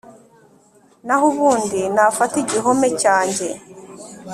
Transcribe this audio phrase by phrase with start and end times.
[1.05, 3.47] Naho ubundi nafate igihome cyanjye